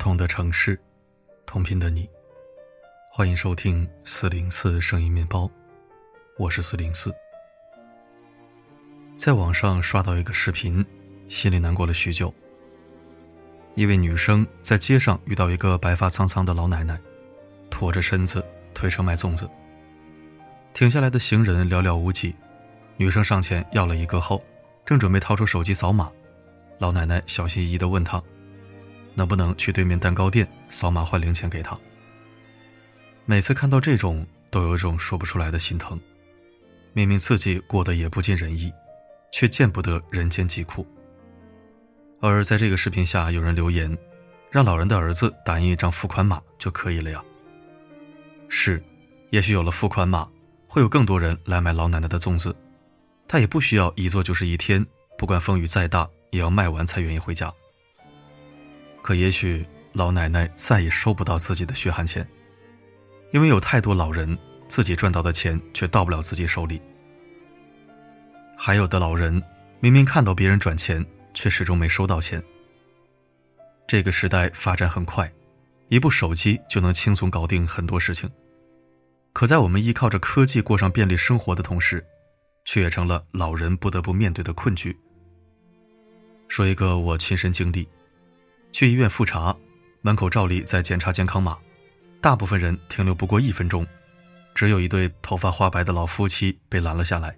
[0.00, 0.80] 不同的城市，
[1.44, 2.08] 同频的你，
[3.12, 5.48] 欢迎收听四零四声音面包，
[6.38, 7.14] 我是四零四。
[9.14, 10.82] 在网上刷到一个视频，
[11.28, 12.34] 心里难过了许久。
[13.74, 16.98] 一位女生在街上遇到一个白发苍苍的老奶奶，
[17.68, 18.42] 驼着身子
[18.72, 19.46] 推车卖粽子。
[20.72, 22.34] 停下来的行人寥寥无几，
[22.96, 24.42] 女生上前要了一个后，
[24.86, 26.10] 正准备掏出手机扫码，
[26.78, 28.22] 老奶奶小心翼翼地问她。
[29.20, 31.78] 能不能去对面蛋糕店扫码换零钱给他？
[33.26, 36.00] 每次看到这种，都有一种说不出来的心疼。
[36.94, 38.72] 明明自己过得也不尽人意，
[39.30, 40.86] 却见不得人间疾苦。
[42.18, 43.94] 而在这个视频下，有人留言，
[44.50, 47.22] 让老人的儿子打印一张付款码就可以了呀。
[48.48, 48.82] 是，
[49.28, 50.26] 也许有了付款码，
[50.66, 52.56] 会有更多人来买老奶奶的粽子，
[53.28, 54.84] 他也不需要一坐就是一天，
[55.18, 57.52] 不管风雨再大，也要卖完才愿意回家。
[59.02, 62.26] 可也许老奶奶再也收不到自己的血汗钱，
[63.32, 66.80] 因为有太多老人自己赚到的钱却到不了自己手里。
[68.56, 69.42] 还有的老人
[69.80, 72.42] 明明看到别人转钱，却始终没收到钱。
[73.88, 75.32] 这个时代发展很快，
[75.88, 78.30] 一部手机就能轻松搞定很多事情。
[79.32, 82.04] 可在我们依靠着科技过上便利生活的同时，
[82.64, 84.96] 却也成了老人不得不面对的困局。
[86.46, 87.88] 说一个我亲身经历。
[88.72, 89.56] 去医院复查，
[90.02, 91.58] 门口照例在检查健康码，
[92.20, 93.86] 大部分人停留不过一分钟，
[94.54, 97.36] 只有一对头发花白的老夫妻被拦了下来。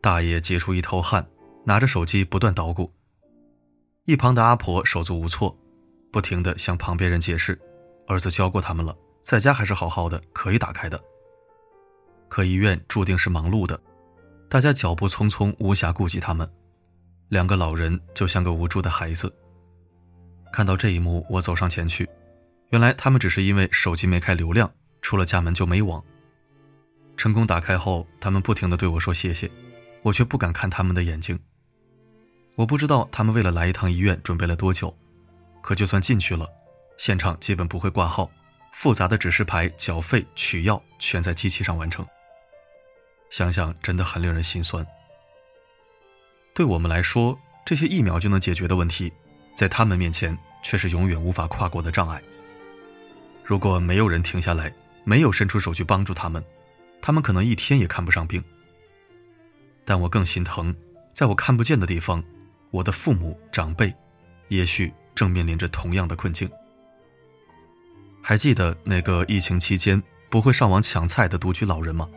[0.00, 1.26] 大爷急出一头汗，
[1.64, 2.92] 拿着手机不断捣鼓，
[4.04, 5.56] 一旁的阿婆手足无措，
[6.12, 7.58] 不停地向旁边人解释，
[8.06, 11.00] 儿子教过他们了，在家还是好好的，可以打开的。
[12.28, 13.80] 可医院注定是忙碌的，
[14.48, 16.50] 大家脚步匆匆，无暇顾及他们，
[17.28, 19.32] 两个老人就像个无助的孩子。
[20.54, 22.08] 看到这一幕，我走上前去。
[22.70, 24.72] 原来他们只是因为手机没开流量，
[25.02, 26.00] 出了家门就没网。
[27.16, 29.50] 成功打开后，他们不停地对我说谢谢，
[30.02, 31.36] 我却不敢看他们的眼睛。
[32.54, 34.96] 我不知道他们为了来一趟医院准备了多久，
[35.60, 36.48] 可就算进去了，
[36.98, 38.30] 现场基本不会挂号，
[38.70, 42.06] 复杂的指示牌、缴费、取药全在机器上完成。
[43.28, 44.86] 想想真的很令人心酸。
[46.54, 49.12] 对我们来说，这些一秒就能解决的问题。
[49.54, 52.20] 在他们面前，却是永远无法跨过的障碍。
[53.44, 54.72] 如果没有人停下来，
[55.04, 56.44] 没有伸出手去帮助他们，
[57.00, 58.42] 他们可能一天也看不上病。
[59.84, 60.74] 但我更心疼，
[61.12, 62.24] 在我看不见的地方，
[62.70, 63.94] 我的父母长辈，
[64.48, 66.50] 也许正面临着同样的困境。
[68.22, 72.08] 还记得那个疫情期间不会上网抢菜的独居老人吗？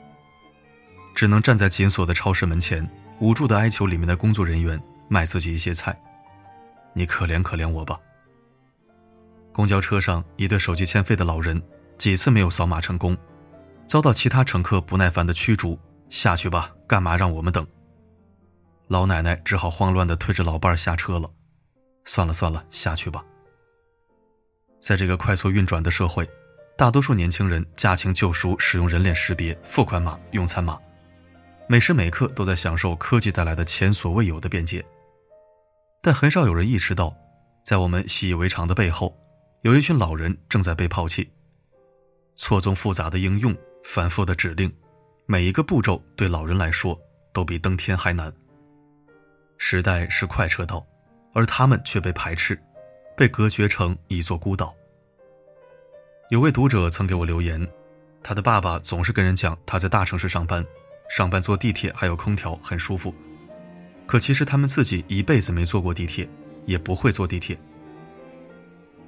[1.14, 2.90] 只能站在紧锁的超市门前，
[3.20, 5.94] 无助的哀求里面的工作人员卖自己一些菜。
[6.98, 8.00] 你可怜可怜我吧。
[9.54, 11.62] 公交车上，一对手机欠费的老人
[11.96, 13.16] 几次没有扫码成功，
[13.86, 15.80] 遭到其他乘客不耐烦的驱逐。
[16.10, 17.68] 下去吧，干嘛让我们等？
[18.88, 21.30] 老奶奶只好慌乱的推着老伴下车了。
[22.06, 23.24] 算了算了，下去吧。
[24.82, 26.28] 在这个快速运转的社会，
[26.76, 30.80] 大多数年轻人驾轻就熟，使用人脸识别、付款码、用餐码，
[31.68, 34.84] 每时每刻都在享受科技带来的前所未有的便捷。
[36.08, 37.14] 但很少有人意识到，
[37.66, 39.14] 在我们习以为常的背后，
[39.64, 41.30] 有一群老人正在被抛弃。
[42.34, 43.54] 错综复杂的应用，
[43.84, 44.74] 反复的指令，
[45.26, 46.98] 每一个步骤对老人来说
[47.34, 48.34] 都比登天还难。
[49.58, 50.88] 时代是快车道，
[51.34, 52.58] 而他们却被排斥，
[53.18, 54.74] 被隔绝成一座孤岛。
[56.30, 57.68] 有位读者曾给我留言，
[58.24, 60.66] 他的爸爸总是跟人讲他在大城市上班，
[61.10, 63.14] 上班坐地铁还有空调很舒服。
[64.08, 66.28] 可其实他们自己一辈子没坐过地铁，
[66.66, 67.60] 也不会坐地铁。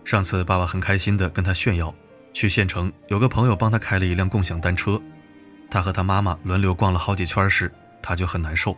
[0.04, 1.94] 上次爸爸很开心的跟他炫耀，
[2.34, 5.02] 去县城有个朋友帮他开了一辆共享单车，
[5.72, 7.72] 他和他妈妈轮流逛了好几圈时，
[8.02, 8.76] 他就很难受。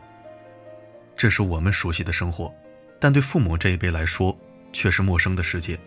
[1.18, 2.54] 这是我们熟悉的生活，
[3.00, 4.38] 但对父母这一辈来说
[4.72, 5.80] 却是陌生的世界。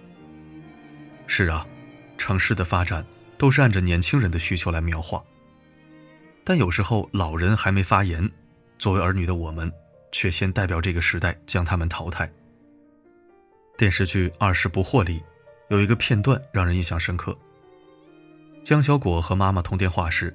[1.29, 1.65] 是啊，
[2.19, 3.05] 城市的发展
[3.39, 5.23] 都是按着年轻人的需求来描画，
[6.43, 8.29] 但有时候老人还没发言，
[8.79, 9.73] 作为儿女的我们。
[10.15, 12.31] 却先代表这个时代将他们淘汰。
[13.77, 15.21] 电视剧《二十不惑》里
[15.71, 17.37] 有一个片段让人印象深刻。
[18.63, 20.33] 江小果和妈妈通电话时，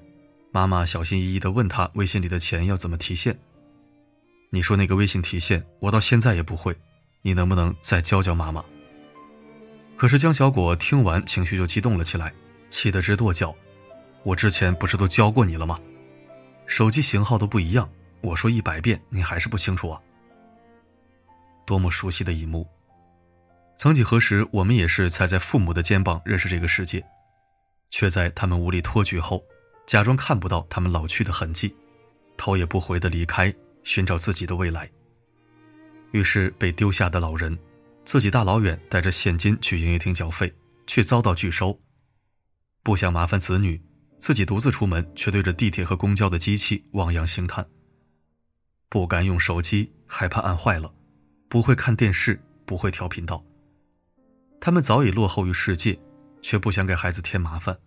[0.52, 3.40] 妈妈小心翼翼地问他微信里的钱要怎么提现。
[4.50, 6.76] 你说那个微信提现，我到现在也不会，
[7.22, 8.62] 你能不能再教教妈妈？
[9.96, 12.34] 可是江小果听完情绪就激动了起来，
[12.70, 13.56] 气得直跺脚。
[14.24, 15.80] 我之前不是都教过你了吗？
[16.66, 17.90] 手机型号都不一样。
[18.22, 20.02] 我说一百遍，你还是不清楚啊！
[21.66, 22.68] 多么熟悉的一幕，
[23.76, 27.06] 曾几何时，我们也是踩在父母的肩膀认识这个世界，
[27.90, 29.44] 却在他们无力托举后，
[29.86, 31.74] 假装看不到他们老去的痕迹，
[32.36, 34.90] 头也不回的离开，寻找自己的未来。
[36.12, 37.58] 于是被丢下的老人，
[38.04, 40.52] 自己大老远带着现金去营业厅缴费，
[40.88, 41.80] 却遭到拒收。
[42.82, 43.80] 不想麻烦子女，
[44.18, 47.64] 自己独自出门，却对着地铁和公交的机器望洋兴叹。
[48.90, 50.92] 不敢用手机，害怕按坏了；
[51.48, 53.44] 不会看电视，不会调频道。
[54.60, 55.98] 他们早已落后于世界，
[56.42, 57.78] 却不想给孩子添麻烦，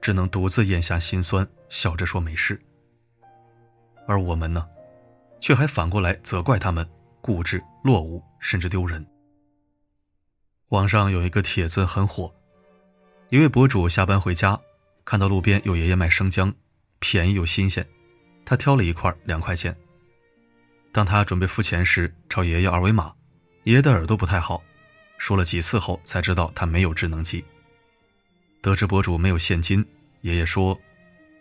[0.00, 2.60] 只能独自咽下心酸，笑着说没事。
[4.08, 4.66] 而我们呢，
[5.40, 6.88] 却还反过来责怪他们
[7.20, 9.06] 固执、落伍，甚至丢人。
[10.70, 12.34] 网上有一个帖子很火，
[13.28, 14.60] 一位博主下班回家，
[15.04, 16.52] 看到路边有爷爷卖生姜，
[16.98, 17.86] 便宜又新鲜，
[18.44, 19.76] 他挑了一块两块钱。
[20.92, 23.12] 当他准备付钱时，朝爷爷二维码，
[23.64, 24.62] 爷爷的耳朵不太好。
[25.18, 27.44] 说了几次后，才知道他没有智能机。
[28.60, 29.86] 得知博主没有现金，
[30.22, 30.78] 爷爷说：“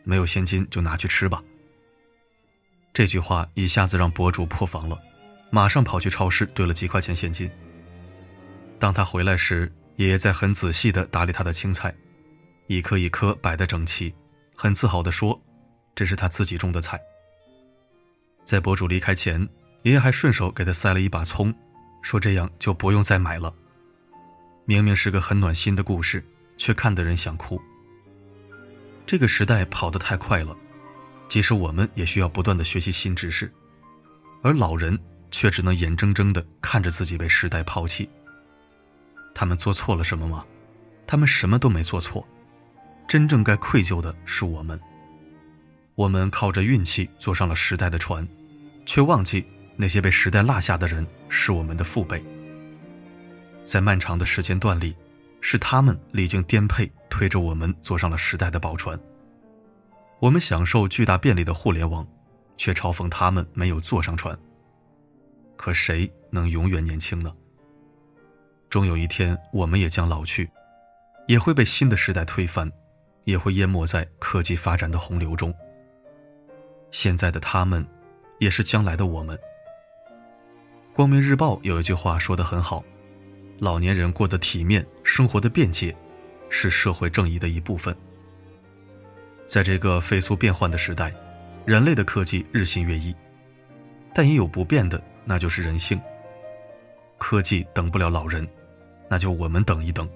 [0.03, 1.43] 没有现金就拿去吃吧。”
[2.93, 5.01] 这句话一下子让博主破防了，
[5.49, 7.49] 马上跑去超市兑了几块钱现金。
[8.77, 11.93] 当他回来时，爷爷在很仔细地打理他的青菜，
[12.67, 14.13] 一颗一颗摆得整齐，
[14.55, 15.41] 很自豪地说
[15.95, 16.99] ：“这是他自己种的菜。”
[18.49, 19.39] 在博主离开前，
[19.83, 21.53] 爷爷还顺手给他塞了一把葱，
[22.01, 23.53] 说：“这样就不用再买了。”
[24.65, 26.25] 明明是个很暖心的故事，
[26.57, 27.61] 却看得人想哭。
[29.05, 30.57] 这个时代跑得太快了，
[31.27, 33.53] 即使我们也需要不断的学习新知识，
[34.41, 34.97] 而老人
[35.29, 38.09] 却只能眼睁睁的看着自己被时代抛弃。
[39.35, 40.43] 他们做错了什么吗？
[41.05, 42.27] 他们什么都没做错，
[43.07, 44.79] 真正该愧疚的是我们。
[45.93, 48.27] 我们靠着运气坐上了时代的船，
[48.85, 49.45] 却忘记
[49.75, 52.23] 那些被时代落下的人是我们的父辈。
[53.63, 54.95] 在漫长的时间段里，
[55.41, 58.99] 是他们历经颠沛，推着我们坐上了时代的宝船。
[60.19, 62.05] 我们享受巨大便利的互联网，
[62.57, 64.37] 却嘲讽他们没有坐上船。
[65.55, 67.33] 可谁能永远年轻呢？
[68.69, 70.49] 终有一天，我们也将老去，
[71.27, 72.71] 也会被新的时代推翻，
[73.23, 75.53] 也会淹没在科技发展的洪流中。
[76.91, 77.85] 现在的他们，
[78.39, 79.37] 也是将来的我们。
[80.93, 82.83] 光明日报有一句话说得很好。
[83.59, 85.95] 老年人过得体面，生活的便捷，
[86.49, 87.95] 是社会正义的一部分。
[89.45, 91.13] 在这个飞速变换的时代，
[91.65, 93.13] 人类的科技日新月异，
[94.13, 95.99] 但也有不变的，那就是人性。
[97.17, 98.47] 科技等不了老人，
[99.09, 100.09] 那就我们等一等。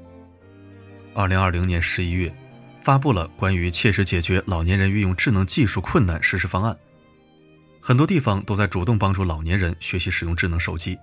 [1.13, 2.33] 二零二零年十一月，
[2.79, 6.77] 发布了关于切实解决老年人运用智能技术困难实施方案，
[7.85, 10.97] 很多地方都在主动帮助老年人学习使用智能手机。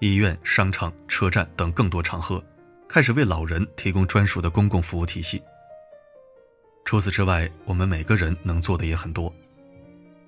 [0.00, 2.44] 医院、商场、车站等更多场合，
[2.86, 5.42] 开始为老人提供专属的公共服务体系。
[6.84, 9.34] 除此之外，我们每个人能做的也很多。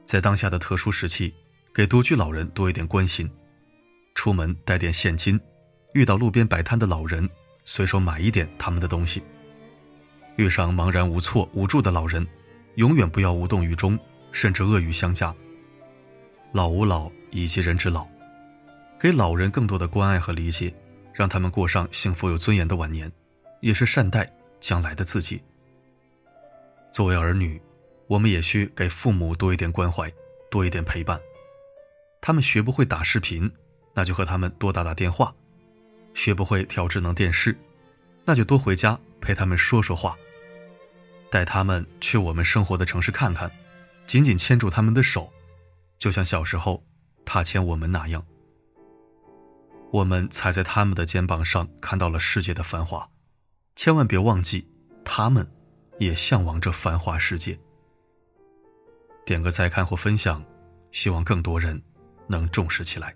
[0.05, 1.35] 在当下的特殊时期，
[1.75, 3.31] 给独居老人多一点关心，
[4.15, 5.39] 出门带点现金，
[5.93, 7.29] 遇到路边摆摊的老人，
[7.67, 9.23] 随手买一点他们的东西。
[10.37, 12.27] 遇上茫然无措、无助的老人，
[12.77, 13.99] 永远不要无动于衷，
[14.33, 15.35] 甚至恶语相加。
[16.53, 18.07] 老吾老以及人之老。
[19.01, 20.73] 给老人更多的关爱和理解，
[21.15, 23.11] 让他们过上幸福有尊严的晚年，
[23.61, 24.31] 也是善待
[24.61, 25.43] 将来的自己。
[26.91, 27.61] 作为儿女，
[28.07, 30.13] 我们也需给父母多一点关怀，
[30.51, 31.19] 多一点陪伴。
[32.21, 33.51] 他们学不会打视频，
[33.95, 35.35] 那就和他们多打打电话；
[36.13, 37.57] 学不会调智能电视，
[38.27, 40.15] 那就多回家陪他们说说话。
[41.31, 43.51] 带他们去我们生活的城市看看，
[44.05, 45.33] 紧紧牵住他们的手，
[46.03, 46.85] 就像小时候
[47.25, 48.27] 他牵我们那样。
[49.93, 53.09] 我们踩在他们的肩膀上，看到了世界的繁华，
[53.77, 54.69] 千万别忘记，
[55.05, 55.49] 他们
[56.01, 57.57] 也向往着繁华世界。
[59.25, 60.45] 点个再看或分享，
[60.91, 61.81] 希望更多人
[62.27, 63.15] 能重视起来。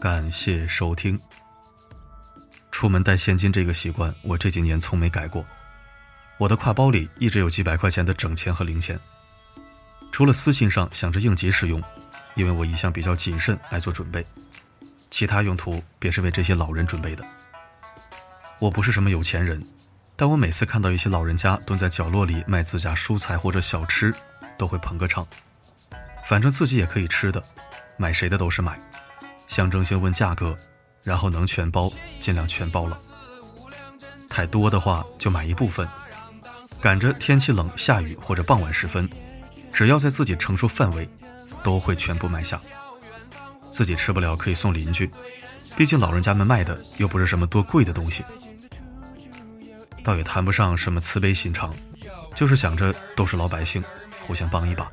[0.00, 1.18] 感谢收听。
[2.70, 5.44] 出门带现金这个习惯，我这几年从没改过。
[6.36, 8.96] 我的挎包里一直有几百块钱的整钱和零钱，
[10.12, 11.82] 除了私信上想着应急使用，
[12.36, 14.24] 因为我一向比较谨慎，爱做准备，
[15.10, 17.24] 其他用途便是为这些老人准备的。
[18.60, 19.60] 我不是什么有钱人，
[20.14, 24.14] 但我每次看到一些老人家蹲在角落里卖自家蔬菜或者小吃，
[24.56, 25.26] 都会捧个场。
[26.24, 27.42] 反正自己也可以吃的，
[27.96, 28.78] 买谁的都是买，
[29.48, 30.56] 象征性问价格，
[31.02, 31.90] 然后能全包
[32.20, 32.98] 尽量全包了。
[34.28, 35.88] 太多的话就买一部分，
[36.80, 39.08] 赶着天气冷、下雨或者傍晚时分，
[39.72, 41.08] 只要在自己承受范围，
[41.62, 42.60] 都会全部买下。
[43.70, 45.10] 自己吃不了可以送邻居，
[45.76, 48.24] 毕竟老人家们卖的又不是什么多贵的东西。
[50.04, 51.74] 倒也谈不上什么慈悲心肠，
[52.34, 53.82] 就是想着都是老百姓，
[54.20, 54.90] 互相帮一把，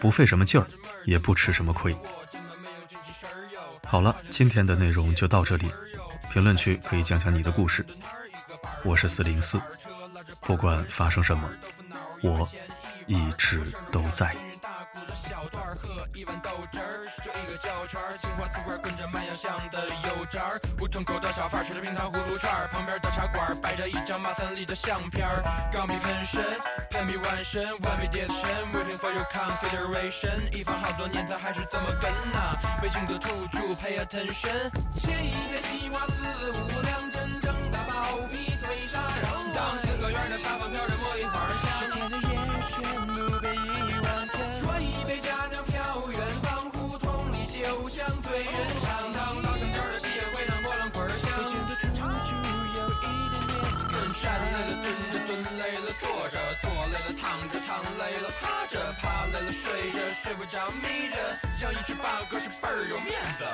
[0.00, 0.66] 不费什么劲儿，
[1.04, 1.94] 也不吃什么亏。
[3.90, 5.68] 好了，今天的内容就到这里，
[6.32, 7.84] 评论区可以讲讲你的故事。
[8.84, 9.60] 我是四零四，
[10.42, 11.50] 不管发生什么，
[12.22, 12.48] 我
[13.08, 14.32] 一直都在。
[16.14, 20.60] 一碗豆汁儿，就一个胶圈儿，青花瓷罐跟着卖洋香的油渣儿。
[20.78, 25.42] 胡同口的小贩吃着冰糖葫芦串儿，旁边的茶馆摆着一张马三立的相片儿。
[25.72, 26.44] 钢笔喷身，
[26.90, 28.36] 喷笔完身，完美叠身
[28.72, 30.52] ，waiting for your consideration。
[30.52, 32.58] 一放好多年，他还是这么跟呐。
[32.80, 34.70] 北京的土著，pay attention。
[34.96, 39.52] 切一片西瓜，四五两，真正的包皮脆沙瓤。
[39.54, 41.70] 当四合院的茶房飘着茉莉花香。
[41.78, 42.28] 夏天的夜
[42.66, 43.58] 全部被遗
[44.02, 44.08] 忘。
[44.56, 45.60] 说一杯佳酿。
[47.60, 48.52] 就像醉人
[57.98, 61.16] 累了趴着，趴累了睡着，睡不着眯着，
[61.62, 63.44] 养一只八哥是倍儿有面子。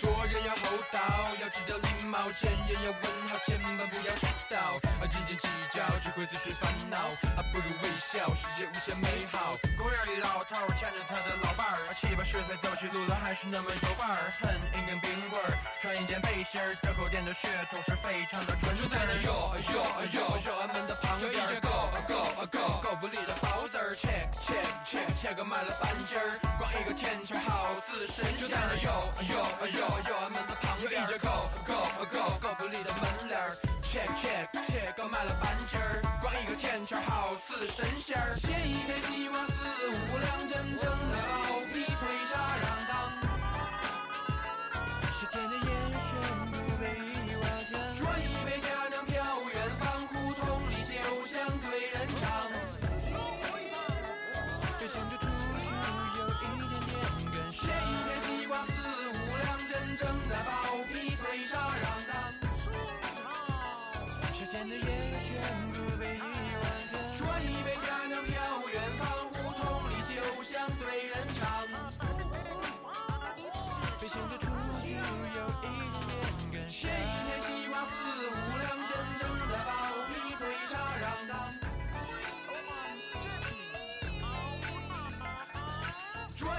[0.00, 0.98] 做人要厚道，
[1.40, 4.89] 要知得礼貌，见人要问好，千万不要迟到。
[5.10, 6.96] 斤斤计较只会自寻烦恼，
[7.34, 9.56] 啊，不如微笑，世界无限美好。
[9.76, 14.32] 公园里老头牵着他的老伴儿，七八十岁走起路来还是那么有范儿。
[14.40, 18.82] 哼，一根冰棍儿，穿一件背心儿，这口店的血统是非常的纯正。
[18.82, 19.78] 就在那哟哟
[20.14, 28.38] 哟哟俺们的旁边，一个 go go go go 不离的包子儿，切切切切个卖了半斤儿，光一个甜圈好似神仙。
[28.38, 29.34] 就在那哟哟
[29.74, 29.80] 哟。
[30.08, 31.74] 有俺们的旁边，一只狗狗
[32.10, 33.56] 狗狗不理的门脸儿
[33.90, 38.36] 切切切刚卖了半斤儿，光一个甜圈好似神仙儿。
[38.36, 39.44] 写一篇希望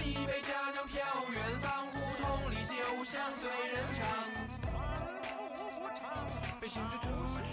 [0.03, 1.00] 一杯佳酿飘
[1.31, 4.00] 远方，胡同里酒香醉人肠。
[6.60, 7.08] 北京的土
[7.43, 7.50] 著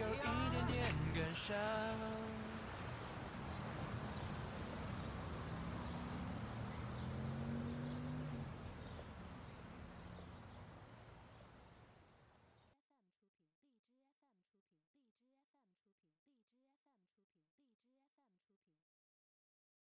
[0.00, 0.16] 有一
[0.50, 0.72] 点点
[1.14, 2.21] 感伤。